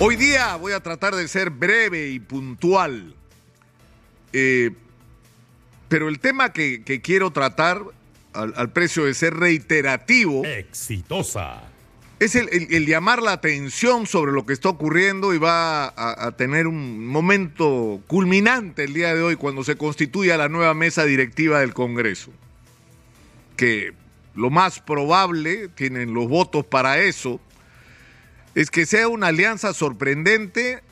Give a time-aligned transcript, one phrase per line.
[0.00, 3.14] Hoy día voy a tratar de ser breve y puntual.
[4.32, 4.72] Eh,
[5.88, 7.80] pero el tema que, que quiero tratar,
[8.32, 11.62] al, al, precio de ser reiterativo, exitosa,
[12.18, 16.26] es el, el, el, llamar la atención sobre lo que está ocurriendo y va a,
[16.26, 21.04] a, tener un momento culminante el día de hoy cuando se constituya la nueva mesa
[21.04, 22.32] directiva del Congreso.
[23.56, 23.92] Que
[24.34, 27.40] lo más probable, tienen los votos para eso,
[28.54, 30.82] es que sea una alianza sorprendente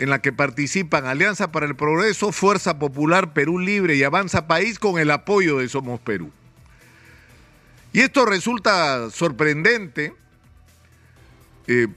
[0.00, 4.78] en la que participan Alianza para el Progreso, Fuerza Popular Perú Libre y Avanza País
[4.78, 6.32] con el apoyo de Somos Perú.
[7.92, 10.14] Y esto resulta sorprendente
[11.66, 11.88] eh,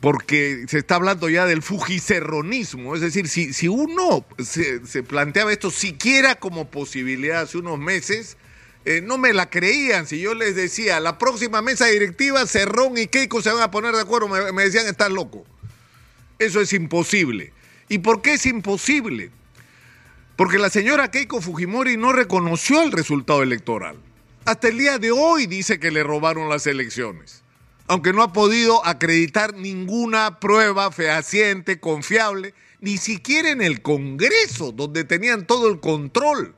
[0.00, 5.52] porque se está hablando ya del fujicerronismo, es decir, si, si uno se, se, planteaba
[5.52, 8.38] esto siquiera como posibilidad hace unos meses,
[8.84, 10.06] eh, no me la creían.
[10.06, 13.94] Si yo les decía, la próxima mesa directiva, Cerrón y Keiko se van a poner
[13.94, 15.44] de acuerdo, me, decían, estás loco.
[16.38, 17.52] Eso es imposible.
[17.88, 19.30] ¿Y por qué es imposible?
[20.36, 23.96] Porque la señora Keiko Fujimori no reconoció el resultado electoral.
[24.46, 27.42] Hasta el día de hoy dice que le robaron las elecciones,
[27.88, 35.04] aunque no ha podido acreditar ninguna prueba fehaciente, confiable, ni siquiera en el Congreso, donde
[35.04, 36.54] tenían todo el control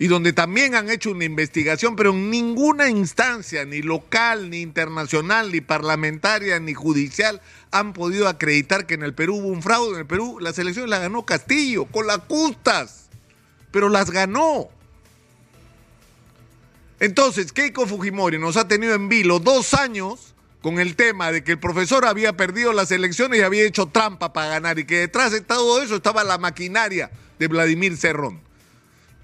[0.00, 5.50] y donde también han hecho una investigación, pero en ninguna instancia, ni local, ni internacional,
[5.50, 7.40] ni parlamentaria, ni judicial,
[7.72, 9.94] han podido acreditar que en el Perú hubo un fraude.
[9.94, 13.08] En el Perú las elecciones las ganó Castillo, con las justas,
[13.72, 14.68] pero las ganó.
[17.00, 21.52] Entonces, Keiko Fujimori nos ha tenido en vilo dos años con el tema de que
[21.52, 25.32] el profesor había perdido las elecciones y había hecho trampa para ganar y que detrás
[25.32, 28.47] de todo eso estaba la maquinaria de Vladimir Cerrón.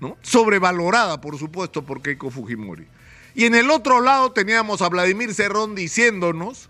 [0.04, 0.18] ¿No?
[0.20, 2.86] Sobrevalorada, por supuesto, por Keiko Fujimori.
[3.34, 6.68] Y en el otro lado teníamos a Vladimir Cerrón diciéndonos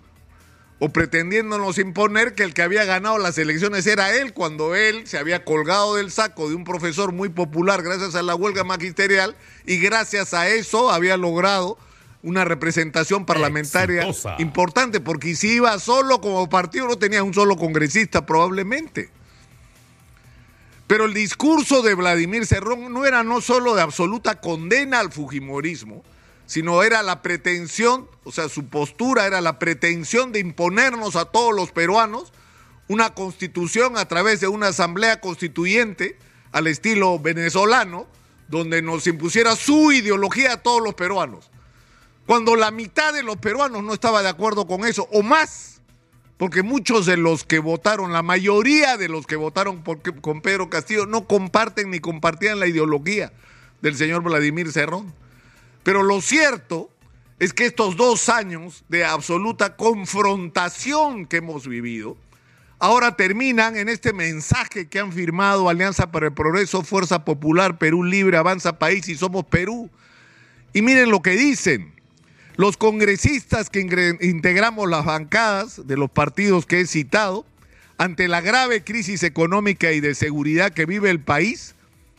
[0.79, 5.19] o pretendiéndonos imponer que el que había ganado las elecciones era él cuando él se
[5.19, 9.79] había colgado del saco de un profesor muy popular gracias a la huelga magisterial y
[9.79, 11.77] gracias a eso había logrado
[12.23, 14.37] una representación parlamentaria Exitosa.
[14.39, 19.11] importante porque si iba solo como partido no tenía un solo congresista probablemente.
[20.87, 26.05] Pero el discurso de Vladimir Cerrón no era no solo de absoluta condena al Fujimorismo,
[26.47, 31.55] sino era la pretensión, o sea, su postura era la pretensión de imponernos a todos
[31.55, 32.33] los peruanos
[32.89, 36.19] una constitución a través de una asamblea constituyente
[36.53, 38.07] al estilo venezolano,
[38.49, 41.51] donde nos impusiera su ideología a todos los peruanos.
[42.27, 45.74] Cuando la mitad de los peruanos no estaba de acuerdo con eso, o más,
[46.45, 50.69] porque muchos de los que votaron, la mayoría de los que votaron por, con Pedro
[50.69, 53.33] Castillo no comparten ni compartían la ideología
[53.81, 55.15] del señor Vladimir Cerrón.
[55.85, 56.91] Pero lo cierto
[57.39, 62.19] es que estos dos años de absoluta confrontación que hemos vivido,
[62.79, 68.05] ahora terminan en este mensaje que han firmado Alianza para el Progreso, Fuerza Popular, Perú
[68.05, 69.89] Libre, Avanza País y Somos Perú.
[70.75, 71.94] Y miren lo que dicen.
[72.57, 73.81] Los congresistas que
[74.21, 77.45] integramos las bancadas de los partidos que he citado,
[77.99, 81.75] ante la grave crisis económica y de seguridad que vive el país,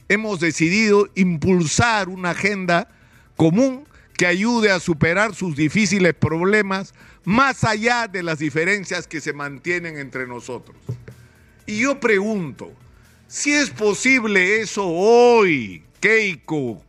[0.09, 2.90] hemos decidido impulsar una agenda
[3.38, 3.85] común
[4.18, 9.97] que ayude a superar sus difíciles problemas más allá de las diferencias que se mantienen
[9.97, 10.75] entre nosotros.
[11.66, 12.72] Y yo pregunto,
[13.28, 16.81] si es posible eso hoy, Keiko,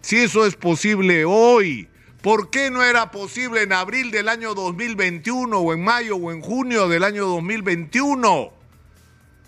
[0.00, 1.88] si eso es posible hoy,
[2.22, 6.40] ¿Por qué no era posible en abril del año 2021 o en mayo o en
[6.40, 8.52] junio del año 2021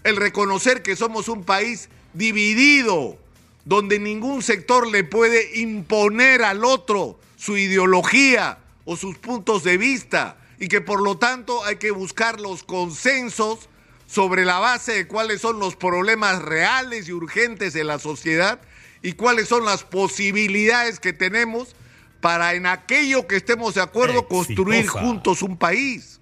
[0.03, 3.17] el reconocer que somos un país dividido,
[3.65, 10.37] donde ningún sector le puede imponer al otro su ideología o sus puntos de vista
[10.59, 13.69] y que por lo tanto hay que buscar los consensos
[14.09, 18.61] sobre la base de cuáles son los problemas reales y urgentes de la sociedad
[19.01, 21.77] y cuáles son las posibilidades que tenemos
[22.25, 24.35] para en aquello que estemos de acuerdo Exitosa.
[24.35, 26.21] construir juntos un país.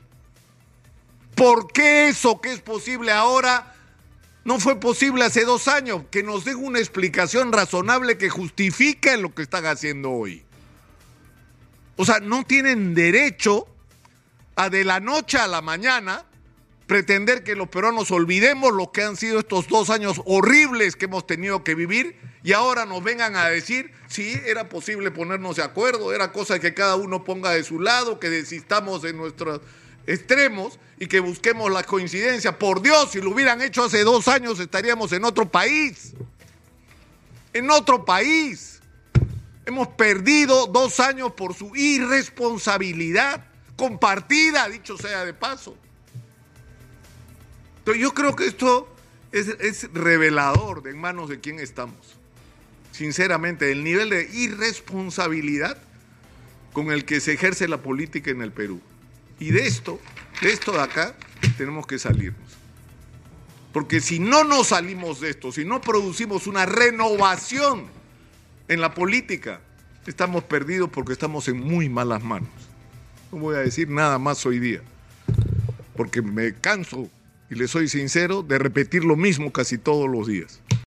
[1.36, 3.72] ¿Por qué eso que es posible ahora
[4.42, 6.02] no fue posible hace dos años?
[6.10, 10.44] Que nos den una explicación razonable que justifique lo que están haciendo hoy.
[11.94, 13.68] O sea, no tienen derecho
[14.56, 16.24] a de la noche a la mañana
[16.92, 21.26] pretender que los peruanos olvidemos lo que han sido estos dos años horribles que hemos
[21.26, 26.12] tenido que vivir y ahora nos vengan a decir, sí, era posible ponernos de acuerdo,
[26.12, 29.62] era cosa que cada uno ponga de su lado, que desistamos de nuestros
[30.06, 32.58] extremos y que busquemos la coincidencia.
[32.58, 36.12] Por Dios, si lo hubieran hecho hace dos años estaríamos en otro país.
[37.54, 38.82] En otro país.
[39.64, 43.46] Hemos perdido dos años por su irresponsabilidad
[43.76, 45.74] compartida, dicho sea de paso.
[47.82, 48.88] Entonces yo creo que esto
[49.32, 51.96] es, revelador de en manos de quién estamos.
[52.92, 55.76] Sinceramente, el nivel de irresponsabilidad
[56.72, 58.80] con el que se ejerce la política en el Perú.
[59.40, 59.98] Y de esto,
[60.42, 61.16] de esto de acá,
[61.58, 62.52] tenemos que salirnos.
[63.72, 67.86] Porque si no nos salimos de esto, si no producimos una renovación
[68.68, 69.60] en la política,
[70.06, 72.48] estamos perdidos porque estamos en muy malas manos.
[73.32, 74.82] No voy a decir nada más hoy día,
[75.96, 77.10] porque me canso,
[77.52, 80.61] y le soy sincero, de repetir lo mismo casi todos los días.